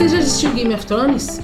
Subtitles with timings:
[0.00, 1.42] Você já assistiu Game of Thrones?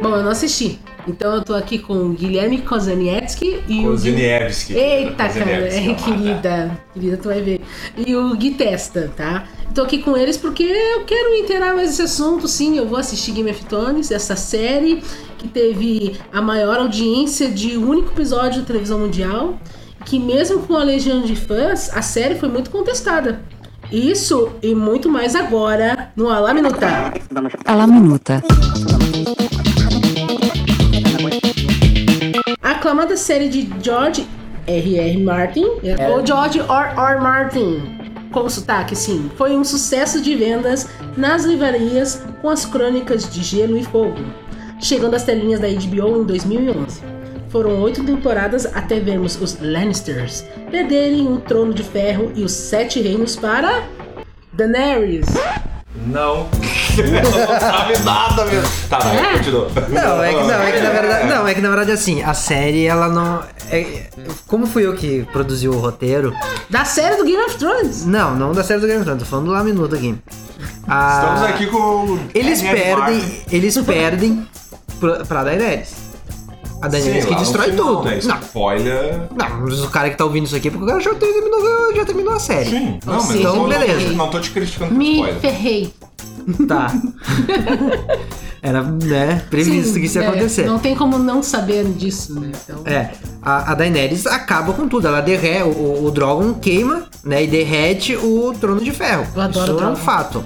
[0.00, 0.80] Bom, eu não assisti.
[1.06, 3.90] Então eu tô aqui com o Guilherme Kozaniewski e o.
[3.90, 4.72] Kozaniewski.
[4.72, 6.80] Eita, cara, Kozaniewski, é, querida.
[6.94, 7.60] Querida, tu vai ver.
[7.98, 9.44] E o Gui Testa, tá?
[9.74, 12.78] Tô aqui com eles porque eu quero inteirar mais esse assunto, sim.
[12.78, 15.02] Eu vou assistir Game of Thrones, essa série
[15.36, 19.60] que teve a maior audiência de um único episódio da televisão mundial.
[20.06, 23.44] Que mesmo com a legião de fãs, a série foi muito contestada.
[23.92, 26.86] Isso e muito mais agora no Alá Minuta.
[27.64, 28.42] A la minuta.
[32.62, 34.26] A aclamada série de George
[34.66, 35.22] R.R.
[35.24, 35.64] Martin,
[36.08, 37.20] ou George R.R.
[37.20, 37.98] Martin,
[38.30, 43.76] com sotaque, sim, foi um sucesso de vendas nas livrarias com as crônicas de Gelo
[43.76, 44.20] e Fogo,
[44.78, 47.19] chegando às telinhas da HBO em 2011.
[47.50, 53.00] Foram oito temporadas até vermos os Lannisters perderem o Trono de Ferro e os Sete
[53.00, 53.82] Reinos para
[54.52, 55.26] Daenerys.
[56.06, 56.46] Não.
[56.46, 58.68] não sabe nada mesmo.
[58.88, 59.68] Tá, vai, continua.
[59.88, 62.32] Não, é que, não, é que na verdade, não, é que na verdade assim, a
[62.34, 64.08] série ela não é,
[64.46, 66.32] como fui eu que produzi o roteiro?
[66.68, 68.04] Da série do Game of Thrones.
[68.06, 70.16] Não, não da série do Game of Thrones, tô falando lá minuto aqui.
[70.86, 73.42] Ah, Estamos aqui com Eles perdem, Martin.
[73.50, 74.48] eles perdem
[74.98, 75.99] pra, pra Daenerys.
[76.82, 78.04] A Daenerys que lá no destrói final, tudo.
[78.08, 78.18] Né?
[78.24, 79.20] Não, Spoiler.
[79.36, 81.94] não, mas o cara que tá ouvindo isso aqui é porque o cara já terminou,
[81.94, 82.70] já terminou a série.
[82.70, 84.08] Sim, não, mas seja, eu não, beleza.
[84.08, 85.40] Não, não tô te criticando por Me spoiler.
[85.40, 85.94] ferrei.
[86.66, 86.86] Tá.
[88.62, 90.66] Era, né, previsto Sim, que isso ia é, acontecer.
[90.66, 92.52] Não tem como não saber disso, né?
[92.64, 93.10] Então, É,
[93.42, 95.06] a, a Daenerys acaba com tudo.
[95.06, 99.26] Ela derrete, o, o Drogon queima, né, e derrete o Trono de Ferro.
[99.34, 99.96] Eu adoro Isso o é um Drogon.
[99.96, 100.44] fato.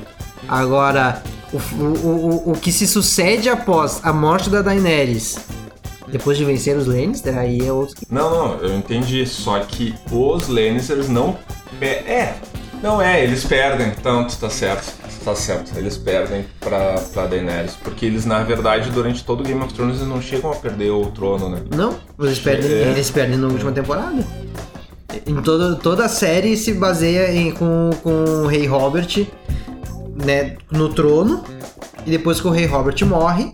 [0.48, 5.36] Agora, o, o, o, o que se sucede após a morte da Daenerys,
[6.08, 7.94] depois de vencer os Lannister, aí é outro...
[8.10, 9.26] Não, não, eu entendi.
[9.26, 11.36] Só que os Lannisters não.
[11.80, 12.34] É.
[12.82, 13.90] Não é, eles perdem.
[14.02, 14.92] Tanto, tá certo.
[15.24, 15.72] Tá certo.
[15.76, 17.72] Eles perdem pra, pra Daenerys.
[17.82, 20.90] Porque eles, na verdade, durante todo o Game of Thrones, eles não chegam a perder
[20.90, 21.62] o trono, né?
[21.74, 22.90] Não, eles perdem, É.
[22.90, 24.22] eles perdem na última temporada.
[25.26, 29.26] Em toda, toda a série se baseia em, com, com o Rei Robert
[30.14, 31.42] né, no trono.
[32.06, 33.52] E depois que o Rei Robert morre,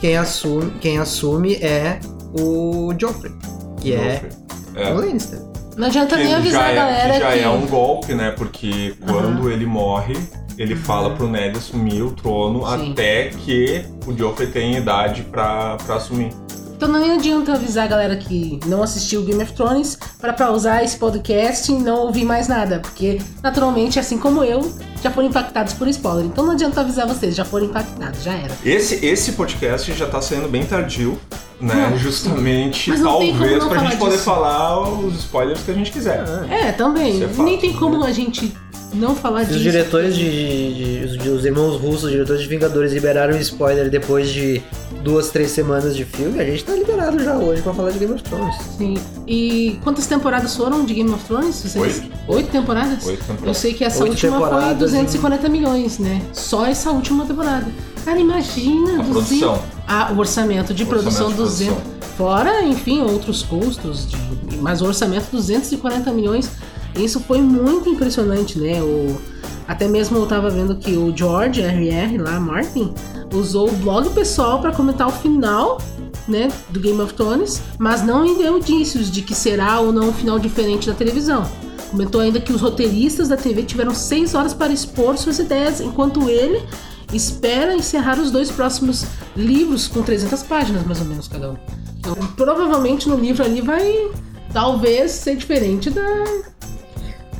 [0.00, 1.98] quem assume, quem assume é
[2.38, 3.32] o Joffrey,
[3.80, 4.22] que é
[4.74, 4.92] É.
[4.92, 5.40] o Lannister.
[5.76, 7.38] Não adianta nem avisar a galera é, que já que.
[7.40, 8.30] é um golpe, né?
[8.30, 10.16] Porque quando ele morre,
[10.56, 12.92] ele fala pro Ned assumir o trono Sim.
[12.92, 16.30] até que o Joffrey tenha idade pra, pra assumir.
[16.76, 20.96] Então não adianta avisar a galera que não assistiu Game of Thrones para pausar esse
[20.98, 22.80] podcast e não ouvir mais nada.
[22.80, 24.70] Porque, naturalmente, assim como eu,
[25.02, 26.26] já foram impactados por spoiler.
[26.26, 28.52] Então não adianta avisar vocês, já foram impactados, já era.
[28.62, 31.18] Esse, esse podcast já tá saindo bem tardio,
[31.58, 31.88] né?
[31.90, 34.24] Não, Justamente, talvez, pra gente falar poder disso.
[34.24, 36.24] falar os spoilers que a gente quiser.
[36.50, 37.14] É, também.
[37.14, 37.42] Isso é fato.
[37.42, 38.54] Nem tem como a gente
[38.92, 39.60] não falar Os disso.
[39.60, 40.24] diretores de,
[41.06, 44.62] de- de- Os irmãos russos, os diretores de Vingadores, liberaram spoiler depois de
[45.06, 46.40] duas, três semanas de filme.
[46.40, 48.56] A gente tá liberado já hoje pra falar de Game of Thrones.
[48.76, 48.98] Sim.
[49.24, 51.62] E quantas temporadas foram de Game of Thrones?
[51.62, 51.76] Vocês?
[51.76, 52.10] Oito.
[52.26, 53.06] Oito temporadas?
[53.06, 53.46] Oito temporadas.
[53.46, 56.20] Eu sei que essa Oito última foi temporadas 250 milhões, né?
[56.32, 57.66] Só essa última temporada.
[58.04, 58.94] Cara, imagina.
[59.00, 59.62] A 200 produção.
[59.86, 61.74] Ah, o orçamento de O produção orçamento de 200.
[61.74, 61.96] produção.
[62.16, 64.08] Fora, enfim, outros custos.
[64.10, 64.56] De...
[64.60, 66.50] Mas o orçamento 240 milhões.
[66.96, 68.82] Isso foi muito impressionante, né?
[68.82, 69.16] O...
[69.66, 72.18] Até mesmo eu tava vendo que o George R.R.
[72.18, 72.94] lá, Martin,
[73.34, 75.78] usou o blog pessoal para comentar o final
[76.28, 80.12] né, do Game of Thrones, mas não deu indícios de que será ou não um
[80.12, 81.46] final diferente da televisão.
[81.90, 86.28] Comentou ainda que os roteiristas da TV tiveram seis horas para expor suas ideias, enquanto
[86.28, 86.62] ele
[87.12, 89.06] espera encerrar os dois próximos
[89.36, 91.56] livros com 300 páginas, mais ou menos, cada um.
[91.98, 94.10] Então, provavelmente no livro ali vai,
[94.52, 96.24] talvez, ser diferente da...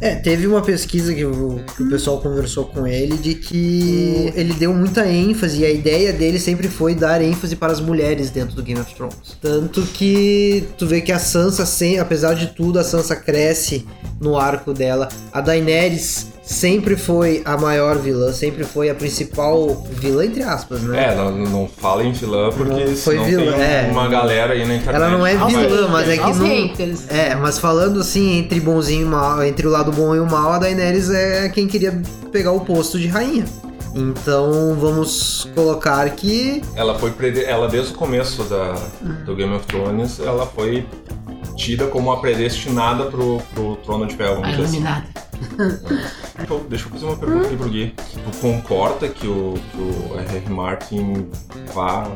[0.00, 4.52] É, teve uma pesquisa que o, que o pessoal conversou com ele de que ele
[4.52, 8.54] deu muita ênfase e a ideia dele sempre foi dar ênfase para as mulheres dentro
[8.54, 9.36] do Game of Thrones.
[9.40, 13.86] Tanto que tu vê que a Sansa, sem, apesar de tudo, a Sansa cresce
[14.20, 15.08] no arco dela.
[15.32, 21.12] A Daenerys sempre foi a maior vilã, sempre foi a principal vilã, entre aspas, né?
[21.12, 23.88] É, não, não fala em vilã porque Não foi senão vilã, tem é.
[23.90, 24.94] uma galera aí na internet.
[24.94, 26.46] Ela não é vilã, mas é que não.
[26.46, 27.10] haters.
[27.10, 30.52] É, mas falando assim, entre bonzinho e mal, entre o lado bom e o mal,
[30.52, 32.00] a Daenerys é quem queria
[32.30, 33.44] pegar o posto de rainha.
[33.92, 36.62] Então vamos colocar que.
[36.76, 37.42] Ela foi prede...
[37.44, 38.74] ela desde o começo da,
[39.24, 40.86] do Game of Thrones, ela foi
[41.56, 44.44] tida como a predestinada pro, pro trono de ferro.
[44.44, 45.02] A vamos dizer assim.
[45.40, 45.80] Iluminada.
[46.68, 47.94] Deixa eu- fazer uma pergunta aqui pro Gui.
[47.96, 50.50] Tu concorda que o, que o R.R.
[50.50, 51.26] Martin
[51.74, 52.06] vá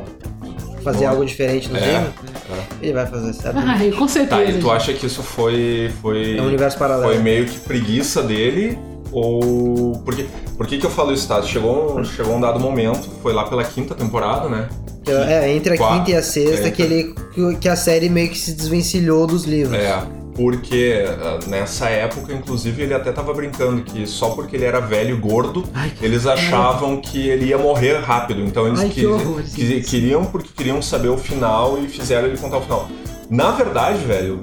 [0.83, 2.63] Fazer algo diferente no É, game, é.
[2.81, 3.57] ele vai fazer certo.
[3.63, 4.41] Ai, com certeza.
[4.41, 5.91] Tá, e tu acha que isso foi.
[6.01, 7.11] foi É um universo paralelo.
[7.13, 8.77] Foi meio que preguiça dele?
[9.11, 10.01] ou.
[10.05, 10.25] Por que,
[10.57, 11.39] por que, que eu falo isso, tá?
[11.43, 14.69] Chegou, um- chegou um dado momento, foi lá pela quinta temporada, né?
[15.07, 18.29] É, entre a quinta e a sexta, é, que, ele, que- que a série meio
[18.29, 19.77] que se desvencilhou dos livros.
[19.77, 20.01] É,
[20.35, 25.15] porque ah, nessa época, inclusive, ele até tava brincando que só porque ele era velho
[25.15, 28.41] e gordo, Ai, que eles achavam que ele ia morrer rápido.
[28.41, 29.81] Então eles Ai, que horror, gente.
[29.89, 32.87] queriam porque queriam saber o final e fizeram ele contar o final.
[33.29, 34.41] Na verdade, velho,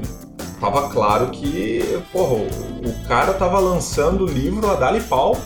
[0.61, 5.37] tava claro que, porra, o, cara tava lançando o livro a Dali Pau,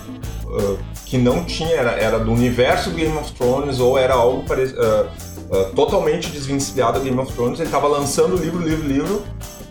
[0.47, 0.75] ah,
[1.05, 4.81] que não tinha, era, era do universo do Game of Thrones ou era algo parecido.
[5.75, 9.23] totalmente desvencilhado do Game of Thrones, ele tava lançando livro, livro, livro,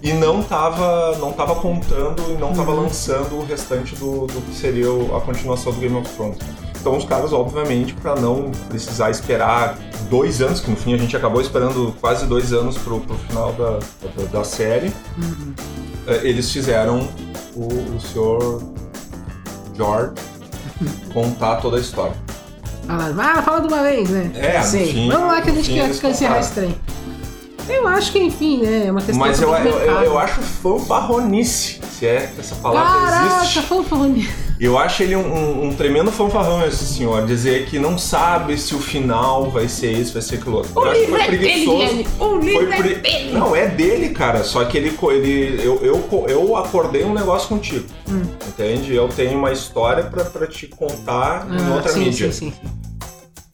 [0.02, 4.54] e não tava, não tava contando e não tava lançando o restante do, do que
[4.54, 6.38] seria a continuação do Game of Thrones.
[6.80, 9.78] Então os caras, obviamente, para não precisar esperar
[10.10, 13.52] dois anos, que no fim a gente acabou esperando quase dois anos pro, pro final
[13.52, 14.92] da, da, da série,
[16.08, 17.08] eh, eles fizeram
[17.54, 17.66] o,
[17.96, 18.60] o senhor
[19.76, 20.14] George
[21.14, 22.14] contar toda a história.
[22.88, 24.32] Ah, fala de uma vez, né?
[24.34, 26.74] É, fim- Vamos lá que a gente quer encerrar esse trem.
[27.68, 28.86] Eu acho que, enfim, né?
[28.86, 33.10] É uma questão Mas eu, eu, eu, eu acho fanfarronice, se é que essa palavra
[33.10, 33.60] Caraca, existe.
[33.62, 34.28] fanfarrone.
[34.60, 38.74] Eu acho ele um, um- um tremendo fanfarrão, esse senhor, dizer que não sabe se
[38.74, 40.70] o final vai ser esse, vai ser aquilo outro.
[40.76, 41.78] O eu acho que livro foi é dele, preguiçoso.
[41.78, 42.06] Guilherme.
[42.20, 43.32] O livro Foi é pre- dele.
[43.32, 44.44] Não, é dele, cara.
[44.44, 44.96] Só que ele.
[45.10, 47.86] ele eu, eu, eu acordei um negócio contigo.
[48.08, 48.22] Hum.
[48.46, 48.94] Entende?
[48.94, 52.30] Eu tenho uma história pra, pra te contar em Ah, outra sim, mídia.
[52.32, 52.71] sim, sim, sim.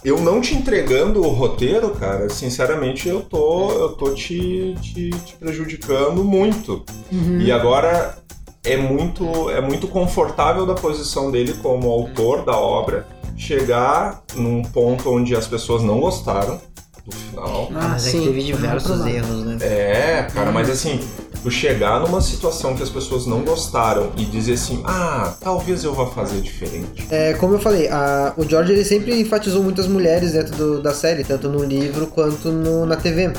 [0.04, 5.34] Eu não te entregando o roteiro, cara, sinceramente eu tô, eu tô te, te, te
[5.34, 6.84] prejudicando muito.
[7.10, 7.40] Uhum.
[7.40, 8.16] E agora
[8.64, 13.06] é muito, é muito confortável da posição dele como autor da obra
[13.36, 16.60] chegar num ponto onde as pessoas não gostaram
[17.04, 17.68] do final.
[17.74, 19.58] Ah, Mas é que teve diversos erros, né?
[19.60, 21.00] É, cara, mas assim,
[21.48, 25.94] tu chegar numa situação que as pessoas não gostaram e dizer assim, ah, talvez eu
[25.94, 27.06] vá fazer diferente.
[27.10, 30.92] É, como eu falei, a- o George ele sempre enfatizou muitas mulheres dentro do- da
[30.92, 33.32] série, tanto no livro quanto no- na TV.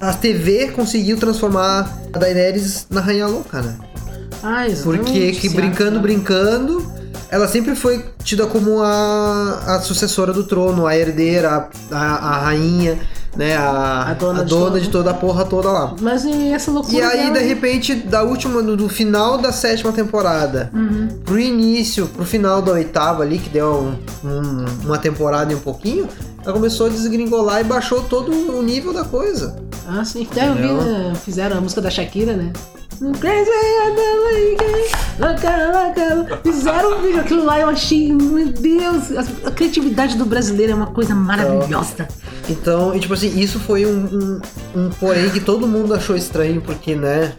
[0.00, 3.76] A TV conseguiu transformar a Daenerys na Rainha Louca, né?
[4.42, 5.02] Ah, exatamente.
[5.04, 6.92] Porque que brincando, brincando,
[7.30, 12.38] ela sempre foi tida como a, a sucessora do trono, a herdeira, a, a, a
[12.44, 12.98] rainha,
[13.36, 13.56] né?
[13.56, 14.80] A, A dona a de dona tudo.
[14.80, 15.94] de toda a porra toda lá.
[16.00, 17.48] Mas e essa loucura E aí, dela, de hein?
[17.48, 21.08] repente, da última, do, do final da sétima temporada Uhum.
[21.24, 23.94] pro início, pro final da oitava ali, que deu
[24.24, 26.06] um- um- uma temporada e um pouquinho,
[26.44, 29.56] ela começou a desgringolar e baixou todo o nível da coisa.
[29.88, 30.26] Ah, sim.
[30.30, 31.12] Até eu vi, né?
[31.24, 32.52] Fizeram a música da Shakira, né?
[33.20, 33.50] Crazy.
[36.44, 40.74] Fizeram um vídeo, aquilo lá eu achei, meu Deus, a, a criatividade do brasileiro é
[40.74, 42.06] uma coisa maravilhosa.
[42.48, 44.40] Então, e tipo assim, isso foi um,
[44.74, 47.32] um, um porém que todo mundo achou estranho, porque, né?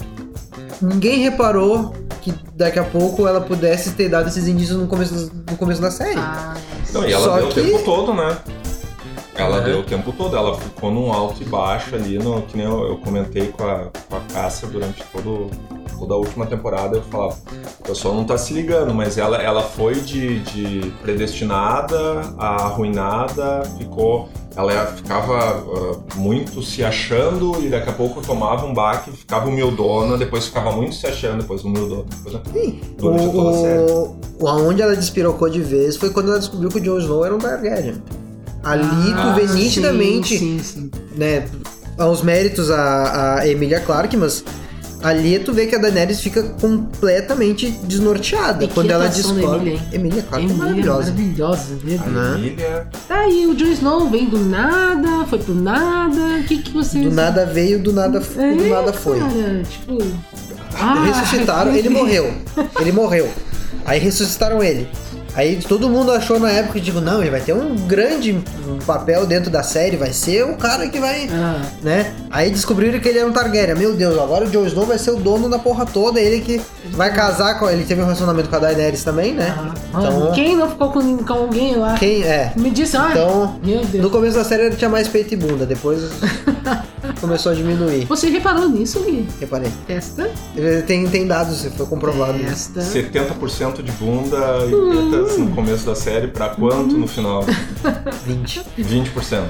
[0.81, 5.57] Ninguém reparou que daqui a pouco ela pudesse ter dado esses indícios no começo, no
[5.57, 6.19] começo da série.
[6.19, 6.55] Ah,
[6.93, 8.37] Não, e ela Só deu que- o tempo todo, né?
[9.35, 9.61] Ela É.
[9.61, 12.87] deu o tempo todo, ela ficou num alto e baixo ali, no, que nem eu,
[12.87, 15.49] eu comentei com a, com a Cássia durante todo,
[15.97, 17.35] toda a última temporada, eu falava,
[17.79, 23.63] o pessoal não tá se ligando, mas ela, ela foi de, de predestinada a arruinada,
[23.77, 24.29] ficou.
[24.55, 30.15] Ela ficava ah, muito se achando e daqui a pouco tomava um baque, ficava humildona,
[30.15, 32.03] depois ficava muito se achando, depois humildona.
[32.23, 33.81] Depois, Sim, durante toda a série.
[33.81, 37.25] o, o, aonde ela despirocou de vez foi quando ela descobriu que o Jon Snow
[37.25, 37.95] era um Targaryen.
[38.63, 40.91] Ali Ah, tu vê sim, nitidamente, Sim, sim.
[41.17, 41.45] né,
[41.97, 44.43] aos méritos a, a Emilia Clarke, mas
[45.03, 49.43] ali tu vê que a Daenerys fica completamente desnorteada E que quando ela descobre.
[49.55, 49.81] Emilia, hein?
[49.91, 51.11] Emilia Clarke é Emília maravilhosa.
[51.11, 51.63] maravilhosa.
[51.83, 52.35] Né?
[52.37, 52.87] Emília.
[53.07, 56.39] Tá aí, o Jon Snow vem do nada, foi pro nada.
[56.39, 56.99] O que que você.
[57.01, 59.19] Do nada veio, do nada, do É, nada foi.
[59.19, 59.97] Cara, tipo.
[60.79, 62.33] Ah, ressuscitaram, ele morreu.
[62.79, 63.29] Ele morreu.
[63.85, 64.87] Aí ressuscitaram ele.
[65.35, 68.39] Aí todo mundo achou na época, tipo, não, ele vai ter um grande
[68.85, 72.13] papel dentro da série, vai ser o cara que vai, Ah, né?
[72.29, 73.75] Aí descobriram que ele era um Targaryen.
[73.75, 76.61] Meu Deus, agora o Jon Snow vai ser o dono da porra toda, ele que
[76.91, 77.83] vai casar com ele.
[77.83, 79.55] Teve um relacionamento com a Daenerys também, né?
[79.57, 81.95] ah, Então, Quem não ficou com, com alguém lá?
[81.97, 82.53] quem é?
[82.55, 84.03] Me disse, ah, Então, meu Deus.
[84.03, 86.01] no começo da série ele tinha mais peito e bunda, depois
[87.23, 88.05] começou a diminuir.
[88.05, 89.25] Você reparou nisso, Gui?
[89.39, 89.71] Reparei.
[89.87, 90.29] Testa.
[90.85, 92.71] Tem, tem dados, foi comprovado isso.
[92.73, 92.99] Testa.
[92.99, 94.37] 70% de bunda
[94.67, 97.45] e tetas no começo da série, pra quanto no final?
[98.27, 98.61] 20.
[98.77, 99.43] 20%.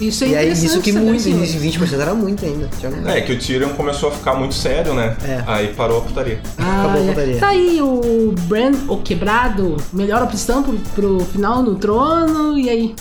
[0.00, 2.68] Isso é E aí, isso que saber, muito, isso 20% era muito ainda.
[2.78, 5.16] Tinha- É, que o Tyrion começou a ficar muito sério, né?
[5.24, 5.42] É.
[5.46, 6.40] Aí parou a putaria.
[6.58, 7.08] Ah, Acabou a é.
[7.08, 7.38] putaria.
[7.38, 12.94] Tá aí o Bran, o quebrado, melhor opção pro, pro final no trono, e aí?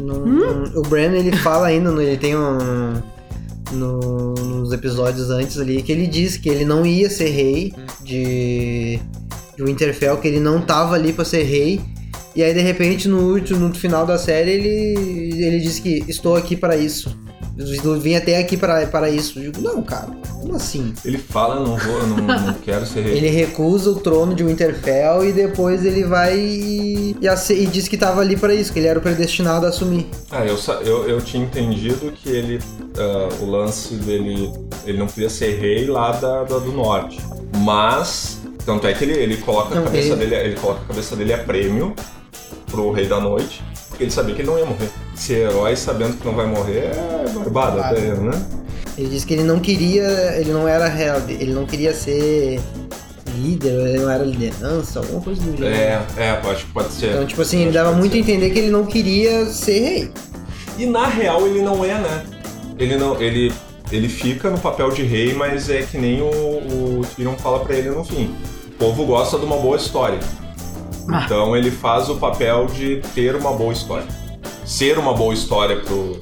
[0.00, 3.00] No- O Bran, ele fala ainda, no- ele tem um...
[3.72, 8.98] no- nos episódios antes ali, que ele diz que ele não ia ser rei de,
[9.56, 11.80] de Winterfell, que ele não tava ali pra ser rei.
[12.34, 16.36] E aí, de repente, no último, no final da série, ele, ele diz que estou
[16.36, 17.16] aqui para isso.
[17.84, 19.38] Eu vim até aqui para, para isso.
[19.38, 20.08] Eu digo, não, cara,
[20.40, 20.94] como assim?
[21.04, 23.16] Ele fala, não vou, não, não quero ser rei.
[23.18, 28.20] Ele recusa o trono de Winterfell e depois ele vai e, e, diz que tava
[28.22, 30.06] ali para isso, que ele era o predestinado a assumir.
[30.30, 32.60] Ah, eu, eu, eu tinha entendido que ele.
[32.96, 34.50] ah, o lance dele.
[34.86, 37.20] Ele não queria ser rei lá da, da- do norte.
[37.58, 38.38] Mas.
[38.64, 40.34] Tanto é que ele, ele coloca a Não, cabeça ele- dele.
[40.36, 41.94] Ele coloca a cabeça dele a prêmio
[42.70, 43.62] pro rei da noite.
[43.88, 44.88] Porque ele sabia que ele não ia morrer.
[45.20, 47.98] Ser herói sabendo que não vai morrer é barbada Barbada.
[47.98, 48.42] até, né?
[48.96, 50.02] Ele disse que ele não queria,
[50.38, 52.58] ele não era real, ele não queria ser
[53.36, 55.74] líder, ele não era liderança, alguma coisa do gênero.
[55.74, 57.10] É, é, acho que pode ser.
[57.10, 58.20] Então, tipo assim, ele Acho dava muito a ser.
[58.20, 60.10] entender que ele não queria ser rei.
[60.78, 62.24] E na real ele não é, né?
[62.78, 63.20] Ele não.
[63.20, 63.52] Ele,
[63.92, 67.74] ele fica no papel de rei, mas é que nem o, o Tyrion fala pra
[67.76, 68.34] ele no fim.
[68.68, 70.18] O povo gosta de uma boa história.
[71.08, 71.22] Ah.
[71.26, 74.06] Então ele faz o papel de ter uma boa história.
[74.70, 76.16] Ser uma boa história pro.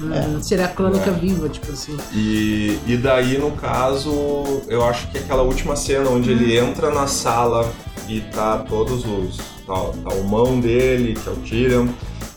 [0.00, 1.12] Hum, Seria a crônica É.
[1.12, 1.96] viva, tipo assim.
[2.14, 7.06] E, e daí, no caso, eu acho que aquela última cena onde ele entra na
[7.06, 7.70] sala
[8.08, 9.36] e tá todos os.
[9.66, 11.86] Tá, tá o mão dele, que é o Tyrion,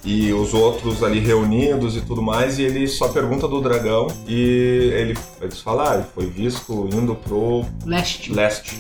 [0.04, 4.92] e os outros ali reunidos e tudo mais, e ele só pergunta do dragão e
[4.94, 8.32] ele, eles falam, ah, ele foi visto indo pro Leste.
[8.34, 8.78] leste.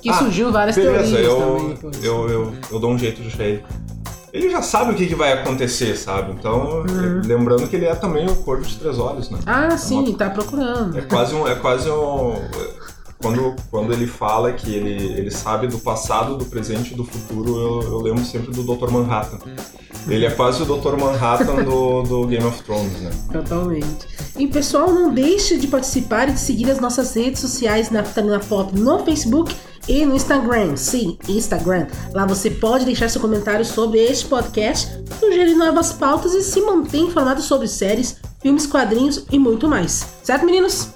[0.00, 1.68] Que Ah, surgiu várias Beleza, teorias eu, também.
[1.74, 2.04] depois.
[2.04, 3.60] eu, eu, eu dou um jeito de achar
[4.32, 4.50] ele.
[4.50, 6.32] Já sabe o que, que vai acontecer, sabe?
[6.32, 7.22] Então, Uhum.
[7.24, 9.38] lembrando que ele é também o Corvo de Três Olhos, né?
[9.46, 10.96] Ah, sim, uma- tá procurando.
[10.98, 11.46] É quase um.
[11.46, 12.34] É quase um
[13.18, 17.56] quando, quando ele fala que ele, ele sabe do passado, do presente e do futuro,
[17.56, 18.90] eu, eu lembro sempre do Dr.
[18.90, 19.38] Manhattan.
[20.06, 20.96] Ele é quase o Dr.
[21.00, 23.10] Manhattan do, do Game of Thrones, né?
[23.32, 24.06] Totalmente.
[24.38, 28.38] E pessoal, não deixe de participar e de seguir as nossas redes sociais na Vitamina
[28.38, 29.56] Pop no Facebook
[29.88, 30.76] e no Instagram.
[30.76, 31.86] Sim, Instagram.
[32.12, 36.98] Lá você pode deixar seu comentário sobre este podcast, sugerir novas pautas e se manter
[36.98, 40.06] informado sobre séries, filmes, quadrinhos e muito mais.
[40.22, 40.88] Certo, meninos?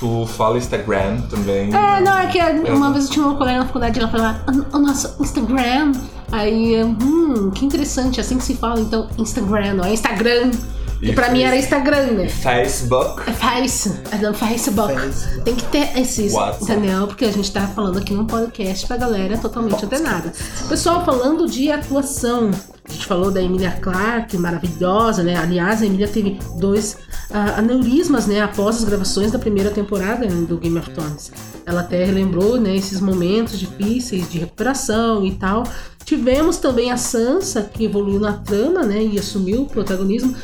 [0.00, 1.74] Tu fala Instagram também.
[1.74, 2.40] É, não, é que
[2.70, 5.92] uma vez eu tinha uma colega na faculdade, ela falava, "Ah, o nosso Instagram.
[6.32, 10.50] Aí, hum, que interessante, assim que se fala, então, Instagram, não é Instagram.
[11.00, 12.28] E pra mim era Instagram, né?
[12.28, 13.22] Facebook.
[13.28, 14.94] É Face, é não, Facebook.
[14.94, 15.44] Facebook.
[15.44, 16.64] Tem que ter esses, WhatsApp.
[16.64, 17.06] entendeu?
[17.06, 20.32] Porque a gente tá falando aqui num podcast pra galera totalmente antenada.
[20.68, 22.50] Pessoal, falando de atuação,
[22.88, 25.36] a gente falou da Emilia Clarke, maravilhosa, né?
[25.36, 26.96] Aliás, a Emilia teve dois
[27.30, 28.40] ah, aneurismas, né?
[28.40, 31.30] Após as gravações da primeira temporada né, do Game of Thrones.
[31.64, 32.74] Ela até relembrou, né?
[32.74, 35.64] Esses momentos difíceis de recuperação e tal.
[36.04, 39.04] Tivemos também a Sansa, que evoluiu na trama, né?
[39.04, 40.34] E assumiu o protagonismo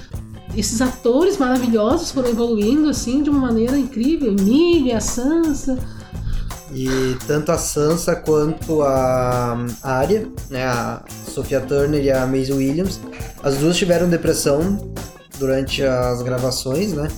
[0.56, 4.28] esses atores maravilhosos foram evoluindo assim de uma maneira incrível.
[4.32, 5.78] Emilia, Sansa.
[6.72, 12.52] E tanto a Sansa quanto a a Arya, né, a Sophia Turner e a Maisie
[12.52, 13.00] Williams,
[13.42, 14.78] as duas tiveram depressão
[15.38, 17.08] durante as gravações, né?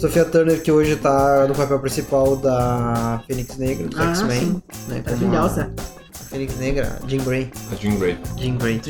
[0.00, 5.02] Sophia Turner que hoje tá no papel principal da Fênix Negra, do Ah, X-Men, né?
[5.04, 5.70] Maravilhosa.
[5.76, 5.97] A
[6.30, 7.50] Fênix Negra, Jean Grey.
[7.72, 8.18] A Jean Grey.
[8.36, 8.80] Jean Grey.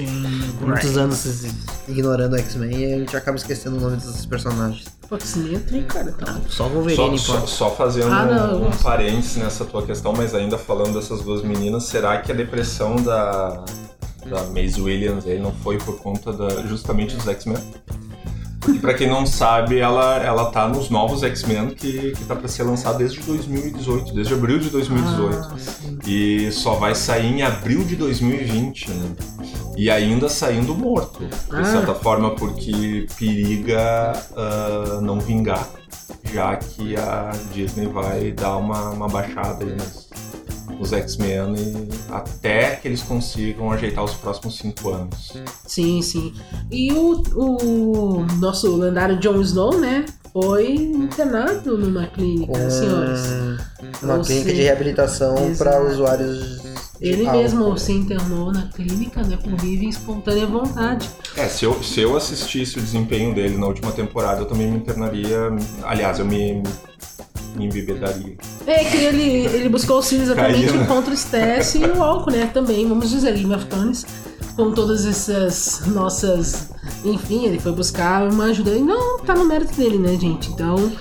[0.61, 1.45] Muitos anos
[1.87, 4.87] ignorando o X-Men e a gente acaba esquecendo o nome desses personagens.
[5.09, 6.13] Pô, que entra, cara.
[6.13, 6.41] Tá.
[6.49, 7.47] Só Só, Wolverine só, importa.
[7.47, 11.85] só fazendo Ah, um, um parênteses nessa tua questão, mas ainda falando dessas duas meninas,
[11.85, 13.65] será que a depressão da,
[14.29, 17.57] da Maisie Williams aí não foi por conta da, justamente dos X-Men?
[18.69, 22.47] Porque pra quem não sabe, ela, ela tá nos novos X-Men que, que tá pra
[22.49, 25.37] ser lançado desde 2018, desde abril de 2018.
[25.37, 25.57] Ah.
[26.07, 29.11] E só vai sair em abril de 2020, né?
[29.77, 31.65] E ainda saindo morto, de Ah.
[31.65, 35.67] certa forma, porque periga ah, não vingar,
[36.33, 40.08] já que a Disney vai dar uma, uma baixada aí nos,
[40.79, 41.55] nos X-Men
[42.11, 45.33] até que eles consigam ajeitar os próximos cinco anos.
[45.67, 46.33] Sim, sim.
[46.71, 50.05] E o, o nosso lendário Jon Snow, né?
[50.33, 53.21] Foi internado numa clínica, Com senhores.
[54.03, 56.59] uma Ou clínica de reabilitação para usuários.
[57.01, 57.43] Ele álcool.
[57.43, 59.37] mesmo se internou na clínica, né?
[59.37, 61.09] Por livre e espontânea vontade.
[61.37, 64.79] É, se eu, se eu assistisse o desempenho dele na última temporada, eu também me
[64.79, 65.39] internaria.
[65.85, 66.63] Aliás, eu me,
[67.59, 68.37] me embebedaria.
[68.67, 70.87] É que ele, ele buscou auxílio exatamente Caía, né?
[70.87, 72.47] contra o estresse e o álcool, né?
[72.47, 74.07] Também, vamos dizer, Game of Thrones,
[74.57, 76.71] com todas essas nossas.
[77.05, 78.71] Enfim, ele foi buscar uma ajuda.
[78.71, 80.51] E não tá no mérito dele, né, gente?
[80.51, 80.93] Então,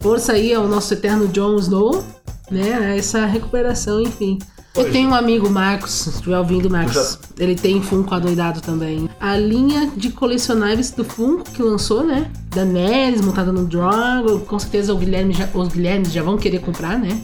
[0.00, 2.04] força aí ao nosso eterno Jon Snow,
[2.50, 2.96] né?
[2.96, 4.38] Essa recuperação, enfim.
[4.74, 6.94] Eu tenho um amigo, Marcos, se estiver ouvindo, Marcos.
[6.94, 9.08] Já- Ele tem Funko adoidado também.
[9.20, 12.30] A linha de colecionáveis do Funko que lançou, né?
[12.48, 14.38] Daenerys montada no Dragon.
[14.40, 17.20] Com certeza o Guilherme já- os Guilhermes já vão querer comprar, né?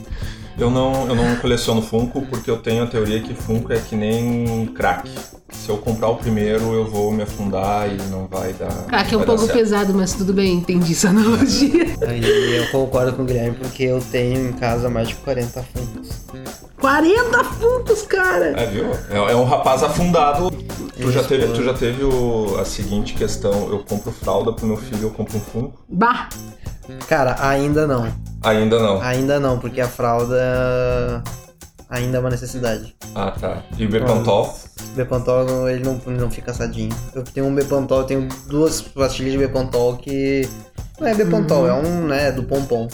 [0.59, 3.95] Eu não, eu não coleciono Funko porque eu tenho a teoria que Funko é que
[3.95, 5.09] nem crack.
[5.51, 8.69] Se eu comprar o primeiro, eu vou me afundar e não vai dar.
[8.85, 9.57] Crack é um pouco certo.
[9.57, 11.85] pesado, mas tudo bem, entendi essa analogia.
[12.07, 16.09] Aí eu concordo com o Guilherme porque eu tenho em casa mais de 40 fundos.
[16.79, 18.47] 40 fundos, cara!
[18.59, 18.85] É, viu?
[19.09, 20.49] É, é um rapaz afundado.
[20.99, 24.77] Tu já teve, tu já teve o- a seguinte questão: eu compro fralda pro meu
[24.77, 25.79] filho, eu compro um Funko?
[25.89, 26.27] Bah!
[27.07, 28.11] Cara, ainda não.
[28.43, 29.01] Ainda não.
[29.01, 31.23] Ainda não, porque a fralda
[31.89, 32.95] ainda é uma necessidade.
[33.15, 33.63] Ah, tá.
[33.77, 34.53] E o Bepantol?
[34.95, 36.93] Bepantol não- ele não, não fica assadinho.
[37.13, 40.47] Eu tenho um Bepantol, eu tenho duas pastilhas de Bepantol que.
[40.99, 42.87] Não é Bepantol, é um, né, do pompom.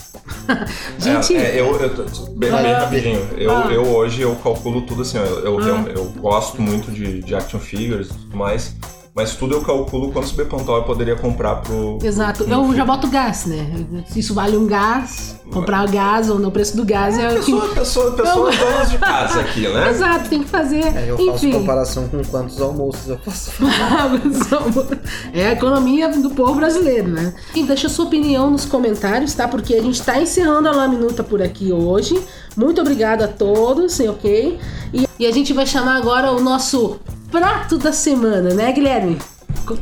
[1.00, 1.89] Gente, É, é, eu, eu,
[2.35, 2.79] bem, bem Ah.
[2.79, 3.27] rapidinho.
[3.38, 3.67] Eu, Ah.
[3.71, 5.63] eu hoje eu calculo tudo assim, eu, eu, Ah.
[5.63, 8.75] real- eu gosto muito de, de action figures e tudo mais,
[9.15, 11.98] mas tudo eu calculo quantos Bepantol eu poderia comprar pro.
[12.03, 12.75] Exato, pro meu eu filho.
[12.75, 13.65] já boto gás, né?
[14.10, 17.53] Se isso vale um gás, comprar gás ou no preço do gás é o que.
[17.53, 19.88] Pessoa, pessoa, pessoas donas de casa aqui, né?
[19.95, 20.84] Exato, tem que fazer.
[20.93, 21.51] É, eu faço Enfim.
[21.53, 23.51] comparação com quantos almoços eu faço.
[25.34, 27.34] é a economia do povo brasileiro, né?
[27.55, 29.48] E deixa sua opinião nos comentários, tá?
[29.48, 32.22] Porque a gente tá encerrando a La Minuta por aqui hoje.
[32.57, 34.60] Muito obrigado a todos, ok?
[34.93, 37.00] E, e a gente vai chamar agora o nosso
[37.32, 39.17] prato da semana, né, Guilherme?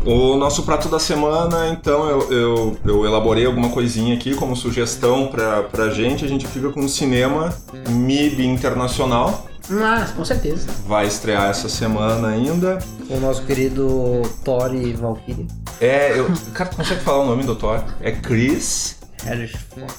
[0.06, 5.28] O nosso prato da semana, então, eu, eu, eu elaborei alguma coisinha aqui como sugestão
[5.28, 6.24] pra, pra gente.
[6.24, 7.54] A gente fica com o cinema
[7.90, 9.46] MIB Internacional.
[9.72, 10.68] Ah, com certeza.
[10.88, 12.80] Vai estrear essa semana ainda.
[13.10, 15.48] O nosso querido Thor e Valkyrie.
[15.82, 16.30] É, eu.
[16.54, 17.82] Cara, tu consegue falar o nome do Thor?
[18.02, 18.98] É Chris.
[19.26, 19.92] Harrison Ford.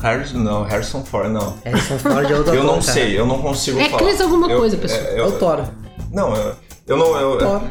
[0.00, 1.54] Harrison, não, Harrison Ford, não.
[1.64, 4.02] Harrison Ford é outra Eu não sei, eu não consigo É falar.
[4.02, 5.00] Chris alguma Eu- coisa, pessoal.
[5.00, 5.64] é, É o eu, Thor.
[6.12, 6.54] não, eu,
[6.86, 7.16] eu não.
[7.16, 7.62] Eu, Thor.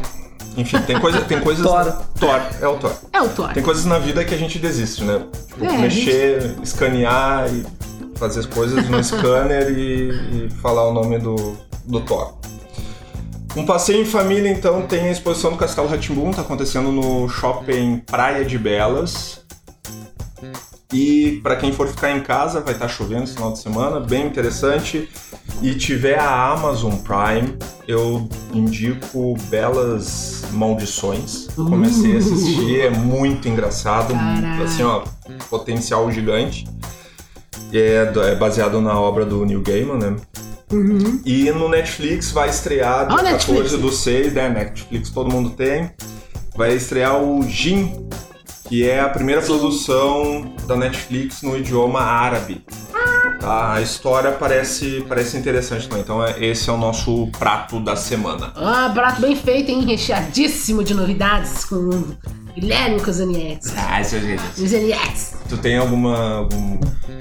[0.58, 1.66] Enfim, tem, coisa, tem coisas.
[1.66, 1.86] Thor.
[2.20, 2.94] Thor, é o Thor.
[3.14, 3.54] É o Thor.
[3.54, 5.26] Tem coisas na vida que a gente desiste, né?
[5.48, 7.66] Tipo, É, mexer, escanear e
[8.18, 12.36] fazer as coisas no scanner e, e falar o nome do, do Thor.
[13.56, 17.98] Um passeio em família, então, tem a exposição do Castelo Ratimbum, tá acontecendo no shopping
[18.06, 19.42] Praia de Belas.
[20.94, 24.26] E para quem for ficar em casa, vai estar chovendo esse final de semana, bem
[24.26, 25.10] interessante.
[25.62, 27.56] E tiver a Amazon Prime,
[27.88, 31.48] eu indico Belas Maldições.
[31.56, 34.64] Comecei a assistir, é muito engraçado, Caraca.
[34.64, 35.04] assim, ó,
[35.50, 36.68] potencial gigante.
[37.72, 40.16] É, é baseado na obra do Neil Gaiman, né?
[40.72, 41.22] Uhum.
[41.26, 43.72] E no Netflix vai estrear dia Ó, 14 Netflix.
[43.82, 44.50] do 6, né?
[44.50, 45.92] Netflix todo mundo tem.
[46.56, 48.08] Vai estrear o Jin,
[48.68, 52.64] que é a primeira produção da Netflix no idioma árabe.
[53.44, 56.04] A história parece, parece interessante também.
[56.04, 58.52] Então é- esse é o nosso prato da semana.
[58.56, 59.82] Ah, prato bem feito, hein?
[59.84, 62.18] Recheadíssimo de novidades com o
[62.54, 63.74] Guilherme Cosanietes.
[63.76, 64.44] Ah, seu jeito.
[64.56, 65.34] Cosanietes.
[65.50, 66.80] Tu tem alguma algum,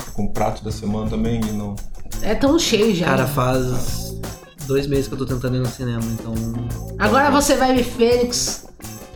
[0.09, 1.41] algum prato da semana também?
[1.41, 1.75] E não...
[2.23, 3.07] É tão cheio já.
[3.07, 4.15] Cara, faz
[4.67, 6.35] dois meses que eu tô tentando ir no cinema, então.
[6.99, 8.67] Agora você vai ver Fênix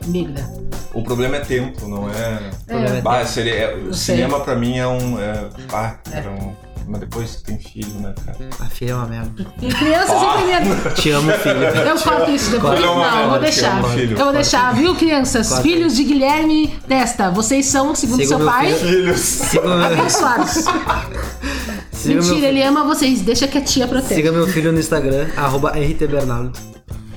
[0.07, 0.49] Migda.
[0.95, 2.51] O problema é tempo, não é.
[2.69, 5.19] É Bah, seria, é- o cinema pra mim é um.
[5.21, 6.55] É, bah, era um-
[6.87, 8.38] Mas depois tu tem filho, né, cara?
[8.61, 9.47] A filha é uma merda.
[9.62, 10.90] E criança sempre merda.
[10.90, 11.64] Te amo, filho.
[11.64, 12.81] Eu corto isso depois.
[12.81, 13.81] Não, eu vou deixar.
[13.81, 14.18] que é filho.
[14.18, 15.59] Eu vou deixar, viu, crianças?
[15.61, 17.31] Filhos de Guilherme Testa.
[17.31, 19.14] Vocês são, segundo seu pai, filho.
[19.14, 19.40] Filhos!
[19.85, 20.64] Abençoados.
[21.92, 23.20] siga, Mentira, meu, ele ama vocês.
[23.23, 24.14] Deixa que a tia protege.
[24.16, 26.53] siga meu filho no Instagram, arroba RTBernardo.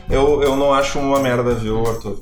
[0.09, 2.17] Eu, eu não acho uma merda, viu, Arthur?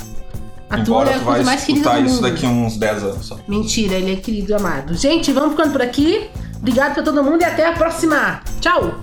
[0.67, 2.23] A tua Embora é a tu coisa vai mais querida escutar do isso mundo.
[2.31, 3.37] daqui uns 10 anos só.
[3.47, 4.95] Mentira, ele é querido e amado.
[4.95, 6.27] Gente, vamos ficando por aqui.
[6.65, 8.41] Obrigado pra todo mundo e até a próxima.
[8.59, 8.95] Tchau.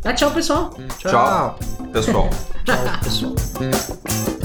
[0.00, 0.72] Dá tchau, pessoal.
[0.96, 1.58] Tchau,
[1.92, 2.30] pessoal.
[2.64, 3.34] Tchau, pessoal.